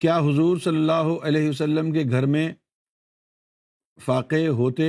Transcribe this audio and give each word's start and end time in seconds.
کیا 0.00 0.18
حضور 0.18 0.56
صلی 0.56 0.76
اللہ 0.76 1.08
علیہ 1.22 1.48
وسلم 1.48 1.92
کے 1.92 2.02
گھر 2.10 2.26
میں 2.26 2.48
فاقے 3.98 4.46
ہوتے 4.48 4.88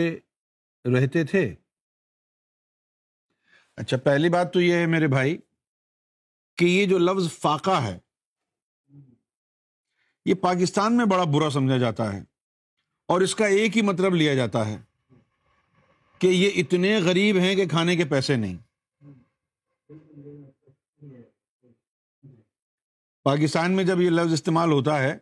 رہتے 0.85 1.23
تھے؟ 1.23 1.55
اچھا 3.77 3.97
پہلی 3.97 4.29
بات 4.29 4.53
تو 4.53 4.61
یہ 4.61 4.73
ہے 4.73 4.85
میرے 4.85 5.07
بھائی 5.07 5.37
کہ 6.57 6.65
یہ 6.65 6.85
جو 6.85 6.97
لفظ 6.97 7.31
فاقہ 7.31 7.81
ہے، 7.81 7.97
یہ 10.25 10.33
پاکستان 10.33 10.97
میں 10.97 11.05
بڑا 11.05 11.23
برا 11.23 11.49
سمجھا 11.49 11.77
جاتا 11.77 12.13
ہے 12.13 12.23
اور 13.09 13.21
اس 13.21 13.35
کا 13.35 13.45
ایک 13.45 13.77
ہی 13.77 13.81
مطلب 13.81 14.15
لیا 14.15 14.33
جاتا 14.35 14.65
ہے 14.67 14.77
کہ 16.21 16.27
یہ 16.27 16.49
اتنے 16.55 16.97
غریب 16.99 17.37
ہیں 17.37 17.55
کہ 17.55 17.67
کھانے 17.67 17.95
کے 17.95 18.05
پیسے 18.05 18.35
نہیں۔ 18.35 18.57
پاکستان 23.29 23.71
میں 23.71 23.83
جب 23.83 24.01
یہ 24.01 24.09
لفظ 24.09 24.33
استعمال 24.33 24.71
ہوتا 24.71 24.99
ہے، 24.99 25.17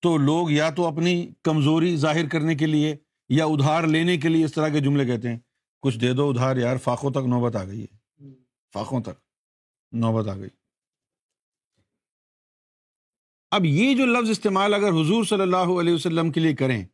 تو 0.00 0.16
لوگ 0.16 0.50
یا 0.50 0.70
تو 0.70 0.86
اپنی 0.86 1.30
کمزوری 1.42 1.96
ظاہر 1.96 2.28
کرنے 2.28 2.54
کے 2.54 2.66
لیے 2.66 2.96
یا 3.28 3.44
ادھار 3.44 3.82
لینے 3.82 4.16
کے 4.16 4.28
لیے 4.28 4.44
اس 4.44 4.52
طرح 4.52 4.68
کے 4.68 4.80
جملے 4.80 5.04
کہتے 5.04 5.28
ہیں۔ 5.28 5.38
کچھ 5.82 5.98
دے 5.98 6.12
دو 6.12 6.30
ادھار، 6.30 6.56
یار، 6.56 6.76
فاقوں 6.76 7.10
تک 7.10 7.26
نوبت 7.26 7.56
آ 7.56 7.64
گئی 7.64 7.84
ہے۔ 7.84 7.96
فاقوں 8.72 9.00
تک 9.00 9.10
نوبت 9.92 10.28
آ 10.28 10.36
گئی۔ 10.36 10.48
اب 13.50 13.64
یہ 13.64 13.94
جو 13.94 14.06
لفظ 14.06 14.30
استعمال 14.30 14.74
اگر 14.74 14.88
حضور 14.88 15.24
صلی 15.24 15.40
اللہ 15.40 15.56
علیہ 15.56 15.94
وسلم 15.94 16.32
کے 16.32 16.40
لیے 16.40 16.54
کریں، 16.54 16.84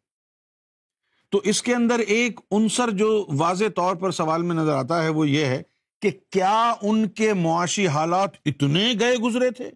تو 1.28 1.41
اس 1.45 1.62
کے 1.62 1.75
اندر 1.75 1.98
ایک 1.98 2.41
عنصر 2.51 2.91
جو 2.91 3.27
واضح 3.37 3.65
طور 3.77 3.97
پر 3.97 4.11
سوال 4.11 4.42
میں 4.42 4.56
نظر 4.56 4.73
آتا 4.73 5.03
ہے، 5.03 5.09
وہ 5.09 5.28
یہ 5.28 5.45
ہے 5.45 5.62
کہ 6.03 6.11
کیا 6.30 6.75
ان 6.83 7.09
کے 7.09 7.34
معاشی 7.34 7.89
حالات 7.89 8.30
اتنے 8.45 8.92
گئے 9.01 9.17
گزرے 9.17 9.51
تھے؟ 9.51 9.70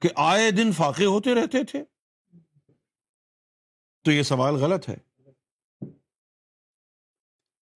کہ 0.00 0.08
آئے 0.16 0.50
دن 0.50 0.72
فاقے 0.72 1.04
ہوتے 1.04 1.34
رہتے 1.34 1.64
تھے۔ 1.64 1.84
تو 4.04 4.12
یہ 4.12 4.22
سوال 4.22 4.54
غلط 4.54 4.88
ہے۔ 4.88 4.96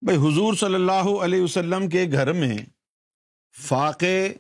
بھائی، 0.02 0.18
حضور 0.18 0.54
صلی 0.54 0.76
اللہ 0.76 1.24
علیہ 1.24 1.42
وسلم 1.42 1.90
کے 1.90 2.06
گھر 2.12 2.34
میں 2.34 2.58
فاقے، 3.62 4.34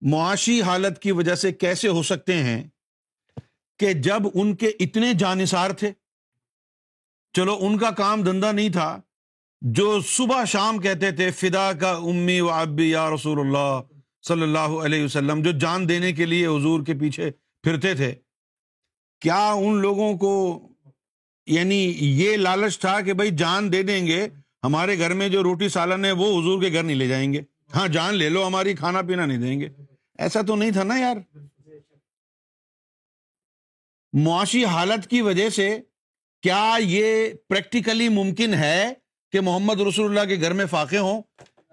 معاشی 0.00 0.62
حالت 0.62 1.02
کی 1.02 1.12
وجہ 1.12 1.34
سے 1.34 1.52
کیسے 1.52 1.88
ہو 1.88 2.02
سکتے 2.02 2.42
ہیں 2.42 2.68
کہ 3.78 3.92
جب 3.92 4.22
ان 4.34 4.56
کے 4.56 4.68
اتنے 4.68 5.12
جانصار 5.12 5.70
تھے۔ 5.70 5.92
چلو، 7.32 7.58
ان 7.60 7.78
کا 7.78 7.90
کام 7.90 8.22
دھندا 8.22 8.52
نہیں 8.52 8.68
تھا۔ 8.68 9.00
جو 9.60 10.00
صبح 10.00 10.44
شام 10.44 10.78
کہتے 10.78 11.10
تھے، 11.10 11.30
فدا 11.30 11.72
کا 11.72 11.90
امی 11.90 12.40
و 12.40 12.50
ابی 12.50 12.90
یا 12.90 13.10
رسول 13.10 13.40
اللہ 13.40 13.93
صلی 14.28 14.42
اللہ 14.42 14.76
علیہ 14.84 15.04
وسلم، 15.04 15.42
جو 15.42 15.50
جان 15.58 15.88
دینے 15.88 16.12
کے 16.12 16.26
لیے 16.26 16.46
حضور 16.46 16.84
کے 16.84 16.94
پیچھے 17.00 17.30
پھرتے 17.64 17.94
تھے، 17.94 18.14
کیا 19.22 19.52
ان 19.52 19.80
لوگوں 19.80 20.16
کو 20.18 20.32
یعنی 21.46 21.76
یہ 21.98 22.36
لالچ 22.36 22.78
تھا 22.78 23.00
کہ 23.00 23.12
بھائی 23.12 23.30
جان 23.30 23.72
دے 23.72 23.82
دیں 23.82 24.06
گے، 24.06 24.26
ہمارے 24.62 24.98
گھر 24.98 25.14
میں 25.14 25.28
جو 25.28 25.42
روٹی 25.42 25.68
سالن 25.68 26.04
ہے 26.04 26.12
وہ 26.12 26.28
حضور 26.38 26.62
کے 26.62 26.72
گھر 26.72 26.82
نہیں 26.82 26.96
لے 26.96 27.08
جائیں 27.08 27.32
گے؟ 27.32 27.42
ہاں 27.74 27.88
جان 27.88 28.14
لے 28.14 28.28
لو، 28.28 28.46
ہماری 28.46 28.74
کھانا 28.74 29.02
پینا 29.02 29.26
نہیں 29.26 29.38
دیں 29.38 29.60
گے۔ 29.60 29.68
ایسا 30.18 30.42
تو 30.42 30.56
نہیں 30.56 30.70
تھا 30.70 30.82
نا 30.82 30.98
یار؟ 30.98 31.16
معاشی 34.12 34.64
حالت 34.64 35.06
کی 35.10 35.20
وجہ 35.20 35.48
سے 35.48 35.68
کیا 36.42 36.76
یہ 36.80 37.32
پریکٹیکلی 37.48 38.08
ممکن 38.08 38.54
ہے 38.54 38.92
کہ 39.32 39.40
محمد 39.40 39.80
رسول 39.80 40.06
اللہ 40.10 40.34
کے 40.34 40.40
گھر 40.40 40.52
میں 40.52 40.66
فاقے 40.66 40.98
ہوں؟ 40.98 41.22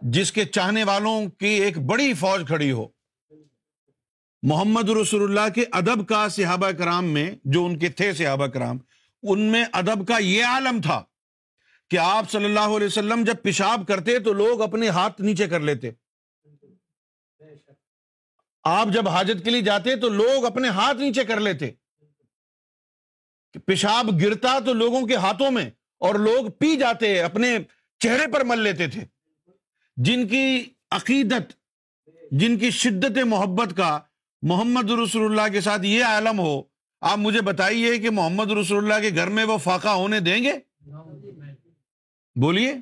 جس 0.02 0.32
کے 0.32 0.46
چاہنے 0.46 0.84
والوں 0.84 1.26
کی 1.30 1.48
ایک 1.48 1.78
بڑی 1.78 2.14
فوج 2.14 2.48
کھڑی 2.48 2.72
ہو۔ 2.72 2.88
محمد 4.42 4.90
رسول 4.90 5.24
اللہ 5.24 5.54
کے 5.54 5.66
ادب 5.72 6.08
کا 6.08 6.30
صحابہ 6.30 6.72
کرام 6.72 7.06
میں، 7.06 7.36
جو 7.46 7.66
ان 7.66 7.80
کے 7.80 7.90
تھے 7.90 8.14
صحابہ 8.14 8.48
کرام، 8.48 8.78
ان 9.24 9.40
میں 9.40 9.66
ادب 9.74 10.08
کا 10.08 10.18
یہ 10.18 10.46
عالم 10.46 10.82
تھا 10.82 11.04
کہ 11.90 11.98
آپ 11.98 12.32
صلی 12.32 12.46
اللہ 12.46 12.76
علیہ 12.78 12.88
وسلم 12.88 13.24
جب 13.24 13.36
پیشاب 13.44 13.88
کرتے 13.88 14.20
تو 14.20 14.34
لوگ 14.34 14.62
اپنے 14.62 14.90
ہاتھ 14.90 15.22
نیچے 15.22 15.48
کر 15.48 15.60
لیتے۔ 15.60 15.92
آپ 18.64 18.88
جب 18.88 19.10
حاجت 19.10 19.44
کے 19.44 19.50
لیے 19.50 19.62
جاتے 19.62 19.96
تو 19.96 20.10
لوگ 20.10 20.46
اپنے 20.46 20.68
ہاتھ 20.68 20.98
نیچے 20.98 21.24
کر 21.24 21.40
لیتے۔ 21.40 21.72
پیشاب 23.66 24.22
گرتا 24.22 24.60
تو 24.60 24.74
لوگوں 24.74 25.08
کے 25.08 25.16
ہاتھوں 25.16 25.52
میں 25.52 25.70
اور 25.98 26.16
لوگ 26.16 26.46
پی 26.60 26.76
جاتے، 26.76 27.22
اپنے 27.22 27.58
چہرے 28.00 28.32
پر 28.32 28.44
مل 28.44 28.60
لیتے 28.60 28.88
تھے۔ 28.88 29.21
جن 29.96 30.28
کی 30.28 30.64
عقیدت، 30.92 31.54
جن 32.32 32.58
کی 32.58 32.72
شدت 32.72 33.18
محبت 33.18 33.78
کا 33.78 34.00
محمد 34.42 34.92
رسول 34.92 35.32
اللہ 35.32 35.54
کے 35.54 35.62
ساتھ 35.62 35.86
یہ 35.86 36.04
عالم 36.04 36.40
ہو، 36.40 36.64
آپ 37.02 37.18
مجھے 37.18 37.42
بتائیے 37.42 37.98
کہ 37.98 38.10
محمد 38.10 38.52
رسول 38.52 38.78
اللہ 38.78 39.10
کے 39.10 39.16
گھر 39.16 39.28
میں 39.28 39.44
وہ 39.44 39.58
فاقہ 39.58 39.88
ہونے 39.88 40.20
دیں 40.20 40.44
گے؟ 40.44 40.54
بولیے۔ 42.36 42.76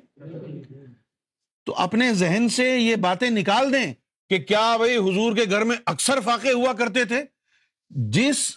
تو 1.66 1.76
اپنے 1.76 2.14
ذہن 2.14 2.50
سے 2.50 2.78
یہ 2.78 2.96
باتیں 2.96 3.30
نکال 3.30 3.74
دیں 3.74 3.94
کہ 4.30 4.40
کیا 4.40 4.78
بھائی 4.78 4.98
حضور 4.98 5.36
کے 5.36 5.44
گھر 5.50 5.64
میں 5.64 5.78
اکثر 5.86 6.20
فاقے 6.20 6.52
ہوا 6.52 6.74
کرتے 6.74 7.06
تھے؟ 7.06 7.26
جس 7.90 8.52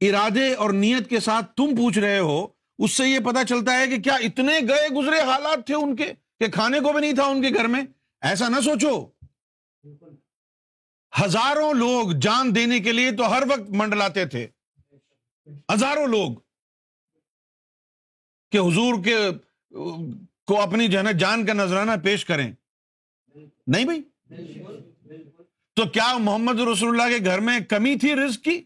ارادے 0.00 0.54
اور 0.54 0.70
نیت 0.70 1.10
کے 1.10 1.20
ساتھ 1.20 1.46
تم 1.56 1.76
پوچھ 1.76 1.98
رہے 1.98 2.18
ہو، 2.18 2.46
اس 2.78 2.90
سے 2.90 3.08
یہ 3.08 3.18
پتا 3.18 3.44
چلتا 3.44 3.78
ہے 3.78 3.86
کہ 3.86 4.02
کیا 4.02 4.14
اتنے 4.14 4.52
گئے 4.68 4.88
گزرے 4.88 5.20
حالات 5.20 5.66
تھے 5.66 5.74
ان 5.74 5.96
کے؟ 5.96 6.12
کہ 6.40 6.48
کھانے 6.48 6.80
کو 6.80 6.92
بھی 6.92 7.00
نہیں 7.00 7.14
تھا 7.14 7.24
ان 7.24 7.42
کے 7.42 7.48
گھر 7.54 7.66
میں؟ 7.66 7.82
ایسا 8.20 8.48
نہ 8.48 8.60
سوچو۔ 8.60 9.06
ہزاروں 11.24 11.74
لوگ 11.74 12.10
جان 12.22 12.54
دینے 12.54 12.80
کے 12.80 12.92
لیے 12.92 13.12
تو 13.12 13.30
ہر 13.30 13.42
وقت 13.50 13.70
منڈلاتے 13.70 14.26
تھے۔ 14.26 14.46
ہزاروں 15.74 16.06
لوگ۔ 16.06 16.32
کہ 18.50 18.58
حضور 18.58 19.04
کے 19.04 19.16
کو 20.46 20.60
اپنی 20.60 20.88
جو 20.88 20.98
ہے 20.98 21.02
نا 21.02 21.12
جان 21.12 21.46
کا 21.46 21.52
نذرانہ 21.52 21.90
پیش 22.04 22.24
کریں۔ 22.24 22.52
نہیں 23.66 23.84
بھائی؟ 23.84 24.02
تو 25.74 25.88
کیا 25.88 26.18
محمد 26.18 26.60
رسول 26.60 27.00
اللہ 27.00 27.18
کے 27.18 27.24
گھر 27.24 27.40
میں 27.40 27.60
کمی 27.60 27.96
تھی 27.96 28.14
رزق 28.14 28.44
کی؟ 28.44 28.64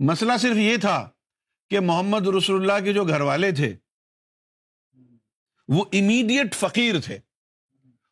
مسئلہ 0.00 0.32
صرف 0.40 0.56
یہ 0.56 0.76
تھا 0.76 1.10
کہ 1.70 1.80
محمد 1.80 2.26
رسول 2.26 2.70
اللہ 2.70 2.84
کے 2.84 2.92
جو 2.92 3.04
گھر 3.04 3.20
والے 3.20 3.52
تھے 3.52 3.76
وہ 5.74 5.84
امیڈیٹ 5.92 6.54
فقیر 6.54 7.00
تھے۔ 7.00 7.18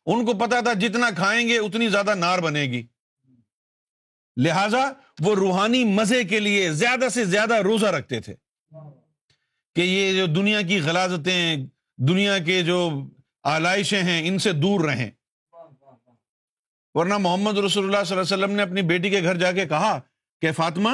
ان 0.05 0.25
کو 0.25 0.33
پتا 0.33 0.59
تھا 0.59 0.73
جتنا 0.73 1.09
کھائیں 1.09 1.47
گے 1.47 1.57
اتنی 1.57 1.89
زیادہ 1.89 2.15
نار 2.15 2.39
بنے 2.39 2.61
گی۔ 2.61 2.87
لہذا 4.37 4.91
وہ 5.19 5.35
روحانی 5.35 5.83
مزے 5.83 6.23
کے 6.23 6.39
لیے 6.39 6.73
زیادہ 6.73 7.09
سے 7.11 7.25
زیادہ 7.25 7.55
روزہ 7.55 7.85
رکھتے 7.85 8.19
تھے۔ 8.19 8.35
کہ 9.75 9.81
یہ 9.81 10.17
جو 10.17 10.25
دنیا 10.25 10.61
کی 10.61 10.81
غلازتیں، 10.81 11.57
دنیا 11.97 12.37
کے 12.37 12.63
جو 12.63 13.09
آلائشیں 13.43 14.03
ہیں، 14.03 14.27
ان 14.27 14.39
سے 14.39 14.51
دور 14.51 14.85
رہیں۔ 14.85 15.11
ورنہ 16.93 17.17
محمد 17.17 17.57
رسول 17.57 17.85
اللہ 17.85 18.03
صلی 18.03 18.17
اللہ 18.17 18.35
علیہ 18.35 18.43
وسلم 18.43 18.55
نے 18.55 18.63
اپنی 18.63 18.81
بیٹی 18.81 19.09
کے 19.09 19.23
گھر 19.23 19.35
جا 19.35 19.51
کے 19.51 19.65
کہا 19.65 19.99
کہ 20.41 20.51
فاطمہ، 20.51 20.89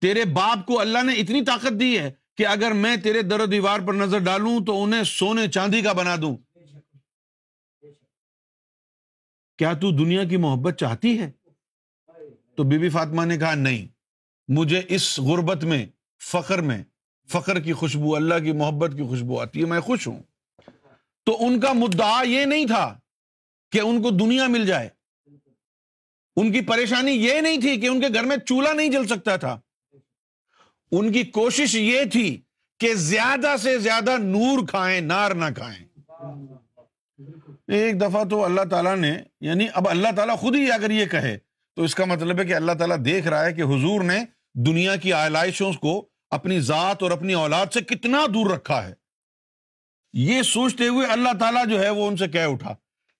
تیرے 0.00 0.24
باپ 0.24 0.66
کو 0.66 0.80
اللہ 0.80 0.98
نے 1.02 1.12
اتنی 1.12 1.44
طاقت 1.44 1.80
دی 1.80 1.98
ہے 1.98 2.12
کہ 2.36 2.46
اگر 2.46 2.70
میں 2.70 2.96
تیرے 2.96 3.22
در 3.22 3.40
و 3.40 3.46
دیوار 3.46 3.80
پر 3.80 3.94
نظر 3.94 4.18
ڈالوں 4.18 4.64
تو 4.64 4.82
انہیں 4.82 5.04
سونے 5.04 5.48
چاندی 5.48 5.82
کا 5.82 5.92
بنا 5.92 6.16
دوں۔ 6.22 6.36
کیا 9.58 9.72
تو 9.72 9.90
دنیا 9.90 10.24
کی 10.24 10.36
محبت 10.36 10.74
چاہتی 10.74 11.18
ہے؟ 11.18 11.30
تو 12.56 12.62
بی 12.62 12.78
بی 12.78 12.88
فاطمہ 12.88 13.24
نے 13.24 13.38
کہا، 13.38 13.54
نہیں۔ 13.54 13.88
مجھے 14.48 14.82
اس 14.88 15.18
غربت 15.18 15.64
میں، 15.64 15.86
فخر 16.24 16.60
میں، 16.60 16.84
فخر 17.28 17.60
کی 17.60 17.72
خوشبو، 17.72 18.16
اللہ 18.16 18.34
کی 18.34 18.52
محبت 18.52 18.90
کی 18.96 19.08
خوشبو 19.08 19.40
آتی 19.40 19.60
ہے، 19.60 19.64
میں 19.64 19.80
خوش 19.80 20.06
ہوں۔ 20.06 20.22
تو 21.24 21.46
ان 21.46 21.60
کا 21.60 21.72
مدعا 21.72 22.22
یہ 22.22 22.44
نہیں 22.44 22.66
تھا 22.66 22.98
کہ 23.70 23.80
ان 23.80 24.02
کو 24.02 24.10
دنیا 24.10 24.46
مل 24.46 24.66
جائے۔ 24.66 24.88
ان 26.36 26.52
کی 26.52 26.60
پریشانی 26.60 27.12
یہ 27.12 27.40
نہیں 27.40 27.60
تھی 27.60 27.80
کہ 27.80 27.86
ان 27.86 28.00
کے 28.00 28.06
گھر 28.14 28.24
میں 28.24 28.36
چولہا 28.36 28.72
نہیں 28.72 28.88
جل 28.88 29.06
سکتا 29.06 29.36
تھا۔ 29.36 29.60
ان 30.92 31.12
کی 31.12 31.22
کوشش 31.22 31.74
یہ 31.74 32.04
تھی 32.12 32.40
کہ 32.80 32.94
زیادہ 32.94 33.54
سے 33.62 33.78
زیادہ 33.78 34.16
نور 34.18 34.66
کھائیں، 34.66 35.00
نار 35.00 35.30
نہ 35.30 35.44
کھائیں۔ 35.56 35.84
ایک 37.68 38.00
دفعہ 38.00 38.24
تو 38.24 38.44
اللہ 38.44 38.60
تعالیٰ 38.70 38.96
نے 38.96 39.18
یعنی 39.40 39.66
اب 39.74 39.88
اللہ 39.88 40.08
تعالیٰ 40.16 40.38
خود 40.38 40.56
ہی 40.56 40.72
اگر 40.72 40.90
یہ 40.90 41.06
کہے 41.06 41.38
تو 41.76 41.82
اس 41.82 41.94
کا 41.94 42.04
مطلب 42.04 42.40
ہے 42.40 42.44
کہ 42.44 42.54
اللہ 42.54 42.72
تعالیٰ 42.72 42.96
دیکھ 43.04 43.26
رہا 43.26 43.44
ہے 43.44 43.52
کہ 43.52 43.62
حضور 43.62 44.00
نے 44.00 44.24
دنیا 44.54 44.96
کی 44.96 45.12
آلائشوں 45.12 45.72
کو 45.72 46.08
اپنی 46.30 46.60
ذات 46.60 47.02
اور 47.02 47.10
اپنی 47.10 47.32
اولاد 47.32 47.66
سے 47.74 47.80
کتنا 47.80 48.26
دور 48.34 48.50
رکھا 48.50 48.88
ہے۔ 48.88 48.92
یہ 50.12 50.42
سوچتے 50.42 50.88
ہوئے 50.88 51.06
اللہ 51.06 51.28
تعالیٰ 51.40 51.66
جو 51.66 51.82
ہے 51.82 51.90
وہ 51.90 52.08
ان 52.08 52.16
سے 52.16 52.28
کہہ 52.28 52.46
اٹھا۔ 52.46 52.74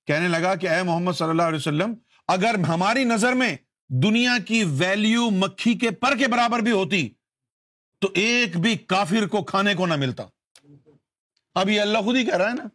کہنے 0.07 0.29
لگا 0.29 0.55
کہ 0.55 0.69
اے 0.69 0.83
محمد 0.83 1.13
صلی 1.13 1.29
اللہ 1.29 1.43
علیہ 1.43 1.59
وسلم، 1.59 1.95
اگر 2.29 2.55
ہماری 2.69 3.05
نظر 3.05 3.33
میں 3.33 3.57
دنیا 3.89 4.39
کی 4.47 4.65
ویلیو 4.65 5.31
مکھی 5.31 5.75
کے 5.75 5.91
پر 5.91 6.17
کے 6.19 6.29
برابر 6.29 6.59
بھی 6.59 6.73
ہوتی 6.73 7.09
تو 8.03 8.09
ایک 8.15 8.57
بھی 8.57 8.77
کافر 8.77 9.27
کو 9.27 9.43
کھانے 9.43 9.75
کو 9.75 9.87
نہ 9.87 9.97
ملتا۔ 9.97 10.23
اب 11.55 11.69
یہ 11.69 11.81
اللہ 11.81 11.99
خود 11.99 12.17
ہی 12.17 12.25
کہہ 12.25 12.37
رہا 12.37 12.49
ہے 12.49 12.55
نا 12.55 12.69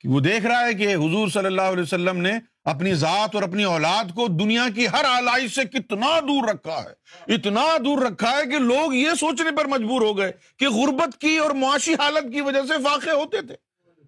کہ 0.00 0.08
وہ 0.08 0.20
دیکھ 0.20 0.46
رہا 0.46 0.66
ہے 0.66 0.74
کہ 0.74 0.94
حضور 0.94 1.28
صلی 1.28 1.46
اللہ 1.46 1.62
علیہ 1.62 1.82
وسلم 1.82 2.16
نے 2.16 2.32
اپنی 2.64 2.94
ذات 2.94 3.34
اور 3.34 3.42
اپنی 3.42 3.64
اولاد 3.64 4.04
کو 4.14 4.28
دنیا 4.28 4.66
کی 4.74 4.88
ہر 4.88 5.04
آلائش 5.04 5.54
سے 5.54 5.64
کتنا 5.64 6.20
دور 6.20 6.48
رکھا 6.48 6.82
ہے۔ 6.82 7.34
اتنا 7.34 7.64
دور 7.84 8.02
رکھا 8.02 8.30
ہے 8.30 8.46
کہ 8.50 8.58
لوگ 8.58 8.94
یہ 8.94 9.10
سوچنے 9.20 9.56
پر 9.56 9.64
مجبور 9.64 10.00
ہو 10.00 10.18
گئے 10.18 10.32
کہ 10.58 10.68
غربت 10.68 11.20
کی 11.20 11.38
اور 11.38 11.50
معاشی 11.50 11.94
حالت 11.94 12.32
کی 12.32 12.40
وجہ 12.40 12.62
سے 12.68 12.74
فاقے 12.84 13.10
ہوتے 13.10 13.42
تھے۔ 13.46 13.54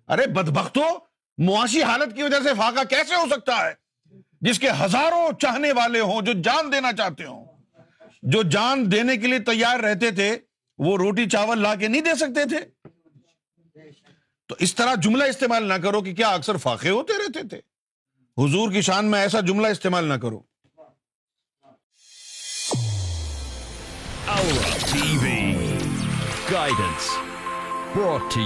ارے 0.08 0.26
بدبختو، 0.26 0.86
معاشی 1.38 1.82
حالت 1.82 2.16
کی 2.16 2.22
وجہ 2.22 2.40
سے 2.44 2.54
فاقہ 2.54 2.84
کیسے 2.84 3.14
ہو 3.14 3.24
سکتا 3.30 3.66
ہے؟ 3.66 3.74
جس 4.40 4.58
کے 4.58 4.68
ہزاروں 4.84 5.38
چاہنے 5.38 5.72
والے 5.72 6.00
ہوں 6.00 6.22
جو 6.22 6.32
جان 6.32 6.72
دینا 6.72 6.92
چاہتے 6.92 7.24
ہوں۔ 7.24 7.57
جو 8.22 8.42
جان 8.42 8.92
دینے 8.92 9.16
کے 9.16 9.26
لیے 9.26 9.38
تیار 9.38 9.80
رہتے 9.80 10.10
تھے، 10.10 10.38
وہ 10.78 10.96
روٹی 10.96 11.28
چاول 11.28 11.58
لا 11.58 11.74
کے 11.74 11.88
نہیں 11.88 12.00
دے 12.00 12.14
سکتے 12.14 12.44
تھے۔ 12.44 12.60
تو 14.48 14.56
اس 14.58 14.74
طرح 14.74 14.94
جملہ 14.94 15.24
استعمال 15.24 15.68
نہ 15.68 15.74
کرو 15.74 16.02
کہ 16.02 16.14
کیا 16.14 16.28
اکثر 16.28 16.56
فاقے 16.56 16.90
ہوتے 16.90 17.12
رہتے 17.18 17.48
تھے۔ 17.48 17.60
حضور 18.44 18.72
کی 18.72 18.80
شان 18.80 19.10
میں 19.10 19.20
ایسا 19.20 19.40
جملہ 19.40 19.66
استعمال 19.66 20.04
نہ 20.04 20.14
کرو۔ 20.14 20.40
TV 25.18 25.54
guidance 26.52 27.18
brought 27.96 28.30
to 28.30 28.40